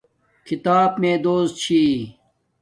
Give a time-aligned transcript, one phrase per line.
[0.45, 1.81] کھیتاپ میے دوست چھی